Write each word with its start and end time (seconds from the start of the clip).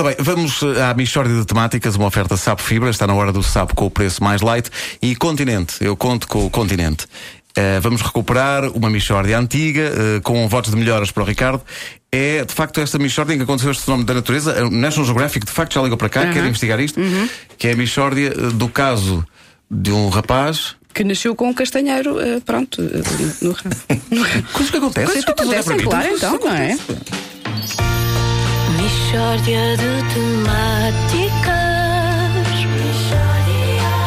Ora 0.00 0.08
bem, 0.08 0.16
vamos 0.18 0.60
eh, 0.60 0.82
à 0.82 0.92
Michórdia 0.92 1.36
de 1.36 1.46
Temáticas, 1.46 1.94
uma 1.94 2.08
oferta 2.08 2.36
Sapo 2.36 2.60
Fibra, 2.60 2.90
está 2.90 3.06
na 3.06 3.14
hora 3.14 3.32
do 3.32 3.44
Sapo 3.44 3.76
com 3.76 3.86
o 3.86 3.90
preço 3.90 4.24
mais 4.24 4.42
light 4.42 4.68
e 5.00 5.14
Continente, 5.14 5.76
eu 5.80 5.96
conto 5.96 6.26
com 6.26 6.44
o 6.44 6.50
Continente. 6.50 7.04
Uh, 7.56 7.80
vamos 7.80 8.02
recuperar 8.02 8.64
uma 8.76 8.90
Michórdia 8.90 9.38
antiga, 9.38 9.92
uh, 9.92 10.20
com 10.22 10.48
votos 10.48 10.72
de 10.72 10.76
melhoras 10.76 11.12
para 11.12 11.22
o 11.22 11.26
Ricardo. 11.26 11.62
É, 12.10 12.44
de 12.44 12.52
facto, 12.52 12.80
esta 12.80 12.98
Michórdia 12.98 13.34
em 13.34 13.36
que 13.36 13.44
aconteceu 13.44 13.70
este 13.70 13.84
fenómeno 13.84 14.04
da 14.04 14.14
natureza. 14.14 14.66
O 14.66 14.70
National 14.70 15.06
Geographic, 15.06 15.46
de 15.46 15.52
facto, 15.52 15.74
já 15.74 15.82
ligou 15.82 15.96
para 15.96 16.08
cá, 16.08 16.22
uhum. 16.22 16.32
quer 16.32 16.44
investigar 16.44 16.80
isto, 16.80 16.98
uhum. 16.98 17.28
que 17.56 17.68
é 17.68 17.72
a 17.74 17.76
Michórdia 17.76 18.30
do 18.30 18.68
caso 18.68 19.24
de 19.70 19.92
um 19.92 20.08
rapaz 20.08 20.74
que 20.92 21.02
nasceu 21.02 21.34
com 21.34 21.48
um 21.48 21.54
castanheiro, 21.54 22.16
pronto, 22.44 22.80
no 23.42 23.50
ramo. 23.50 23.76
Coisas 24.52 24.70
que 24.70 24.76
acontecem. 24.76 25.06
Coisas 25.06 25.24
que 25.24 25.30
acontecem, 25.30 25.76
claro, 25.78 26.08
então, 26.16 26.38
não 26.38 26.54
é? 26.54 26.76
Mixórdia 28.94 29.76
de 29.76 29.92
temáticas. 30.14 31.50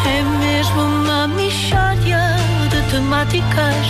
É 0.05 0.23
mesmo 0.40 0.82
uma 0.82 1.27
mixórdia 1.27 2.22
de 2.70 2.82
temáticas. 2.90 3.86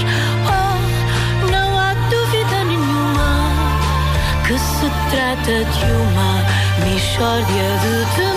Oh, 0.47 1.45
não 1.51 1.77
há 1.77 1.93
dúvida 2.09 2.63
nenhuma 2.65 3.31
que 4.47 4.57
se 4.57 4.89
trata 5.11 5.65
de 5.65 5.85
uma 5.85 6.31
mixórdia 6.83 7.67
de 7.83 8.15
temáticas. 8.15 8.36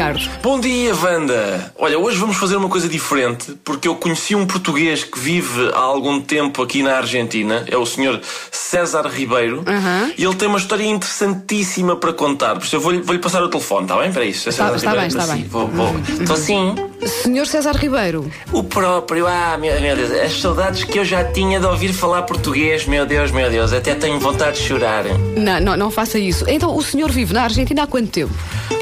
Bom 0.00 0.06
dia, 0.06 0.12
Ricardo. 0.12 0.30
Bom 0.42 0.60
dia, 0.60 0.94
Wanda. 0.94 1.72
Olha, 1.78 1.98
hoje 1.98 2.16
vamos 2.16 2.36
fazer 2.38 2.56
uma 2.56 2.70
coisa 2.70 2.88
diferente 2.88 3.52
porque 3.62 3.86
eu 3.86 3.94
conheci 3.96 4.34
um 4.34 4.46
português 4.46 5.04
que 5.04 5.18
vive 5.18 5.70
há 5.74 5.78
algum 5.78 6.20
tempo 6.20 6.62
aqui 6.62 6.82
na 6.82 6.96
Argentina. 6.96 7.66
É 7.68 7.76
o 7.76 7.84
senhor 7.84 8.18
César 8.50 9.06
Ribeiro. 9.06 9.58
Uhum. 9.58 10.12
E 10.16 10.24
ele 10.24 10.34
tem 10.34 10.48
uma 10.48 10.58
história 10.58 10.84
interessantíssima 10.84 11.96
para 11.96 12.14
contar. 12.14 12.54
Por 12.54 12.64
isso 12.64 12.76
eu 12.76 12.80
vou-lhe 12.80 13.02
vou 13.02 13.18
passar 13.18 13.42
o 13.42 13.48
telefone, 13.48 13.82
está 13.82 13.98
bem? 13.98 14.10
Para 14.10 14.24
isso. 14.24 14.48
Está, 14.48 14.74
está 14.74 14.94
bem, 14.94 15.06
está 15.06 15.26
bem. 15.26 15.44
Vou, 15.44 15.66
vou. 15.68 15.88
Uhum. 15.88 16.02
Estou 16.20 16.36
sim. 16.36 16.74
Senhor 17.22 17.46
César 17.46 17.76
Ribeiro. 17.76 18.30
O 18.52 18.64
próprio. 18.64 19.26
Ah, 19.26 19.58
meu, 19.60 19.78
meu 19.80 19.96
Deus. 19.96 20.12
As 20.12 20.40
saudades 20.40 20.84
que 20.84 20.98
eu 20.98 21.04
já 21.04 21.24
tinha 21.24 21.60
de 21.60 21.66
ouvir 21.66 21.92
falar 21.92 22.22
português. 22.22 22.86
Meu 22.86 23.04
Deus, 23.04 23.30
meu 23.32 23.50
Deus. 23.50 23.72
Até 23.72 23.94
tenho 23.94 24.18
vontade 24.18 24.58
de 24.58 24.66
chorar. 24.66 25.04
Não, 25.36 25.60
não, 25.60 25.76
não 25.76 25.90
faça 25.90 26.18
isso. 26.18 26.46
Então, 26.48 26.74
o 26.74 26.82
senhor 26.82 27.10
vive 27.10 27.34
na 27.34 27.42
Argentina 27.42 27.82
há 27.82 27.86
quanto 27.86 28.08
tempo? 28.08 28.34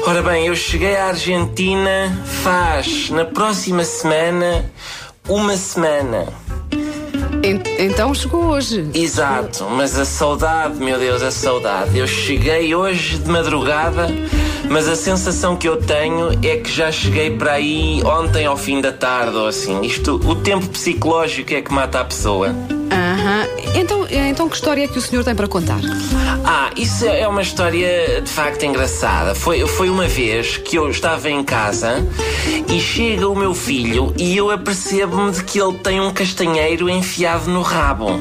Ora 0.05 0.21
bem, 0.21 0.47
eu 0.47 0.55
cheguei 0.55 0.95
à 0.95 1.08
Argentina 1.09 2.15
faz, 2.43 3.09
na 3.09 3.25
próxima 3.25 3.83
semana, 3.83 4.71
uma 5.27 5.57
semana 5.57 6.27
então 7.79 8.13
chegou 8.13 8.45
hoje. 8.45 8.89
Exato, 8.93 9.65
mas 9.69 9.97
a 9.97 10.05
saudade, 10.05 10.75
meu 10.75 10.99
Deus, 10.99 11.23
a 11.23 11.31
saudade. 11.31 11.97
Eu 11.97 12.05
cheguei 12.05 12.75
hoje 12.75 13.17
de 13.17 13.29
madrugada, 13.29 14.07
mas 14.69 14.87
a 14.87 14.95
sensação 14.95 15.55
que 15.55 15.67
eu 15.67 15.77
tenho 15.77 16.31
é 16.43 16.57
que 16.57 16.69
já 16.69 16.91
cheguei 16.91 17.31
para 17.37 17.53
aí 17.53 18.01
ontem 18.03 18.45
ao 18.45 18.57
fim 18.57 18.81
da 18.81 18.91
tarde 18.91 19.35
ou 19.35 19.47
assim. 19.47 19.81
Isto, 19.81 20.15
o 20.15 20.35
tempo 20.35 20.67
psicológico 20.67 21.53
é 21.53 21.61
que 21.61 21.71
mata 21.71 22.01
a 22.01 22.05
pessoa. 22.05 22.53
Aham. 22.91 23.47
Então, 23.75 24.07
então 24.09 24.49
que 24.49 24.55
história 24.55 24.83
é 24.83 24.87
que 24.87 24.97
o 24.97 25.01
senhor 25.01 25.23
tem 25.23 25.35
para 25.35 25.47
contar? 25.47 25.79
Ah, 26.43 26.71
isso 26.75 27.05
é 27.05 27.27
uma 27.27 27.41
história 27.41 28.21
de 28.21 28.29
facto 28.29 28.63
engraçada. 28.63 29.35
Foi, 29.35 29.65
foi 29.67 29.89
uma 29.89 30.07
vez 30.07 30.57
que 30.57 30.75
eu 30.77 30.89
estava 30.89 31.29
em 31.29 31.43
casa 31.43 32.05
e 32.67 32.79
chega 32.79 33.27
o 33.27 33.35
meu 33.35 33.53
filho 33.53 34.13
e 34.17 34.35
eu 34.35 34.49
apercebo-me 34.49 35.31
de 35.31 35.43
que 35.43 35.59
ele 35.61 35.77
tem 35.77 35.99
um 36.01 36.11
castanheiro 36.11 36.89
enfiado 36.89 37.49
no 37.49 37.61
rabo. 37.61 38.19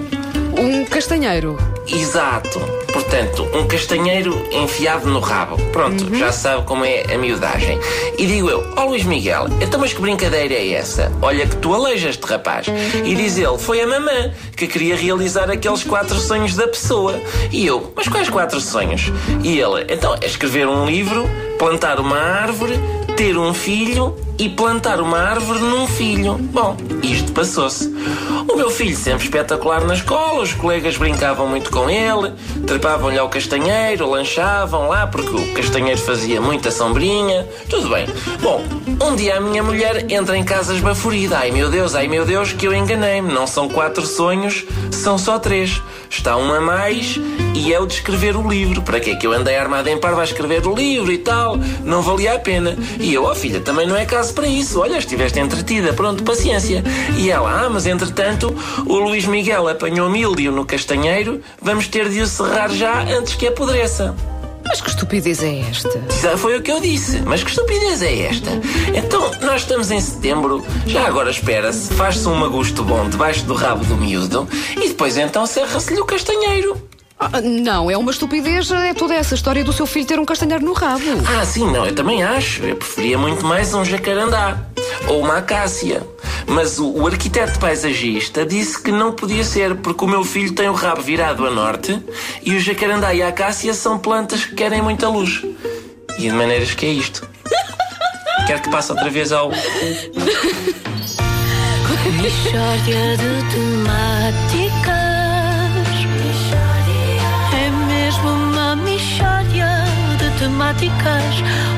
Um 0.59 0.85
castanheiro? 0.85 1.57
Exato. 1.91 2.61
Portanto, 2.93 3.49
um 3.55 3.67
castanheiro 3.67 4.47
enfiado 4.51 5.09
no 5.09 5.21
rabo. 5.21 5.57
Pronto, 5.73 6.05
uhum. 6.05 6.15
já 6.15 6.33
sabe 6.33 6.65
como 6.65 6.85
é 6.85 7.05
a 7.13 7.19
miudagem. 7.19 7.79
E 8.17 8.27
digo 8.27 8.49
eu, 8.49 8.73
ó 8.77 8.85
oh, 8.85 8.89
Luís 8.91 9.05
Miguel, 9.05 9.47
então 9.61 9.81
mas 9.81 9.93
que 9.93 10.01
brincadeira 10.01 10.55
é 10.55 10.73
essa? 10.73 11.13
Olha 11.23 11.47
que 11.47 11.57
tu 11.57 11.75
aleijas-te, 11.75 12.25
rapaz. 12.27 12.67
E 13.05 13.15
diz 13.15 13.39
ele, 13.39 13.59
foi 13.59 13.81
a 13.81 13.87
mamã 13.87 14.33
que 14.57 14.67
queria 14.67 14.97
realizar 14.97 15.51
aqueles 15.51 15.85
quatro 15.85 16.17
sonhos 16.17 16.55
da 16.55 16.67
pessoa. 16.67 17.21
E 17.51 17.67
eu, 17.67 17.93
mas 17.95 18.09
quais 18.09 18.29
quatro 18.29 18.61
sonhos? 18.61 19.13
E 19.43 19.59
ele, 19.59 19.87
então 19.89 20.15
é 20.21 20.27
escrever 20.27 20.67
um 20.67 20.85
livro, 20.85 21.25
plantar 21.59 22.01
uma 22.01 22.19
árvore, 22.19 22.75
ter 23.17 23.37
um 23.37 23.55
filho 23.55 24.15
e 24.39 24.49
plantar 24.49 25.01
uma 25.01 25.19
árvore 25.19 25.59
num 25.59 25.87
filho. 25.87 26.35
Bom, 26.35 26.77
isto 27.03 27.33
passou-se. 27.33 27.93
O 28.49 28.57
meu 28.57 28.71
filho 28.71 28.97
sempre 28.97 29.25
espetacular 29.25 29.85
na 29.85 29.95
escola, 29.95 30.43
os 30.43 30.53
colegas 30.55 30.97
brincavam 30.97 31.49
muito 31.49 31.71
com 31.71 31.91
ele, 31.91 32.33
trepavam-lhe 32.67 33.19
ao 33.19 33.29
castanheiro, 33.29 34.09
lanchavam 34.09 34.89
lá, 34.89 35.07
porque 35.07 35.35
o 35.35 35.55
castanheiro 35.55 36.01
fazia 36.01 36.41
muita 36.41 36.71
sombrinha. 36.71 37.47
Tudo 37.69 37.89
bem. 37.89 38.07
Bom, 38.41 38.65
um 39.05 39.17
dia 39.17 39.37
a 39.37 39.41
minha 39.41 39.63
mulher 39.63 40.11
entra 40.11 40.37
em 40.37 40.45
casa 40.45 40.75
esbaforida. 40.75 41.39
Ai 41.39 41.51
meu 41.51 41.69
Deus, 41.69 41.95
ai 41.95 42.07
meu 42.07 42.25
Deus, 42.25 42.53
que 42.53 42.67
eu 42.67 42.75
enganei-me. 42.75 43.33
Não 43.33 43.47
são 43.47 43.69
quatro 43.69 44.07
sonhos, 44.07 44.65
são 44.91 45.19
só 45.19 45.39
três. 45.39 45.83
Está 46.11 46.37
um 46.37 46.53
a 46.53 46.61
mais 46.61 47.19
e 47.55 47.73
é 47.73 47.81
o 47.81 47.87
de 47.87 47.95
escrever 47.95 48.37
o 48.37 48.49
livro. 48.49 48.83
Para 48.83 49.01
que 49.01 49.11
é 49.11 49.17
que 49.17 49.27
eu 49.27 49.33
andei 49.33 49.57
armado 49.57 49.89
em 49.89 49.99
par 49.99 50.19
a 50.19 50.25
escrever 50.25 50.67
o 50.67 50.75
livro 50.75 51.13
e 51.13 51.19
tal? 51.19 51.57
Não 51.85 52.03
valia 52.03 52.35
a 52.35 52.39
pena. 52.39 52.77
E 52.99 53.13
eu, 53.13 53.25
ó 53.25 53.33
oh, 53.33 53.35
filha, 53.35 53.61
também 53.61 53.87
não 53.87 53.97
é 53.97 54.05
caso 54.05 54.33
para 54.33 54.47
isso. 54.47 54.81
Olha, 54.81 54.99
estiveste 54.99 55.39
entretida, 55.39 55.93
pronto, 55.93 56.23
paciência. 56.23 56.83
E 57.19 57.31
ela, 57.31 57.67
ah, 57.67 57.71
mas 57.71 57.87
entretanto, 57.87 58.55
o 58.87 58.99
Luís 58.99 59.27
Miguel 59.27 59.69
apanhou 59.69 60.09
milho 60.09 60.51
no 60.51 60.65
castanheiro, 60.65 61.41
vamos 61.61 61.89
ter 61.89 62.09
de 62.09 62.21
o 62.21 62.27
serrar 62.27 62.71
já 62.71 63.03
antes 63.03 63.35
que 63.35 63.47
apodreça. 63.47 64.15
Mas 64.69 64.81
que 64.81 64.91
estupidez 64.91 65.43
é 65.43 65.61
esta? 65.61 66.01
Já 66.21 66.37
foi 66.37 66.59
o 66.59 66.63
que 66.63 66.71
eu 66.71 66.81
disse. 66.81 67.21
Mas 67.23 67.43
que 67.43 67.51
estupidez 67.51 68.03
é 68.03 68.27
esta? 68.27 68.51
Então, 68.95 69.31
nós 69.41 69.63
estamos 69.63 69.91
em 69.91 70.01
setembro, 70.01 70.65
já 70.87 71.07
agora 71.07 71.31
espera-se, 71.31 71.93
faz-se 71.95 72.29
um 72.29 72.35
magusto 72.35 72.85
bom 72.85 73.09
debaixo 73.09 73.45
do 73.45 73.55
rabo 73.55 73.85
do 73.85 73.97
miúdo 73.97 74.47
e 74.77 74.89
depois 74.89 75.17
então 75.17 75.47
serra-se-lhe 75.47 76.01
o 76.01 76.05
castanheiro. 76.05 76.77
Ah, 77.21 77.41
não, 77.41 77.91
é 77.91 77.97
uma 77.97 78.13
estupidez, 78.13 78.71
é 78.71 78.95
toda 78.95 79.13
essa 79.13 79.35
história 79.35 79.65
do 79.65 79.73
seu 79.73 79.87
filho 79.87 80.07
ter 80.07 80.21
um 80.21 80.25
castanheiro 80.25 80.65
no 80.65 80.73
rabo. 80.73 81.03
Ah, 81.37 81.45
sim, 81.45 81.69
não, 81.69 81.85
eu 81.85 81.93
também 81.95 82.23
acho. 82.23 82.63
Eu 82.63 82.77
preferia 82.77 83.19
muito 83.19 83.45
mais 83.45 83.75
um 83.75 83.85
jacarandá 83.85 84.57
ou 85.09 85.21
uma 85.21 85.39
acácia. 85.39 86.07
Mas 86.49 86.79
o, 86.79 86.91
o, 86.91 87.07
arquiteto 87.07 87.59
paisagista 87.59 88.45
disse 88.45 88.83
que 88.83 88.91
não 88.91 89.13
podia 89.13 89.45
ser, 89.45 89.77
porque 89.77 90.05
o 90.05 90.09
meu 90.09 90.25
filho 90.25 90.55
tem 90.55 90.69
o 90.69 90.73
rabo 90.73 91.03
virado 91.03 91.47
a 91.47 91.51
norte 91.51 92.03
e 92.43 92.55
o 92.55 92.61
jacarandá 92.61 93.13
e 93.15 93.23
a 93.23 93.29
acácia 93.29 93.75
são 93.75 93.99
plantas 93.99 94.45
que 94.45 94.55
querem 94.55 94.81
muita 94.81 95.09
luz. 95.09 95.43
E 96.19 96.23
de 96.23 96.33
maneiras 96.33 96.73
que 96.75 96.87
é 96.87 96.91
isto. 96.91 97.29
Quero 98.47 98.63
que 98.63 98.71
passe 98.71 98.91
outra 98.91 99.11
vez 99.11 99.31
ao. 99.31 99.51
De 99.51 99.59
temáticas 103.51 104.89
matemáticas. 110.59 111.43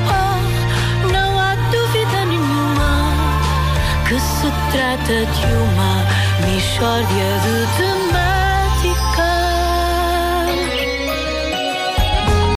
trata 4.71 5.25
de 5.25 5.45
uma 5.53 6.05
mistória 6.47 7.39
de 7.43 8.20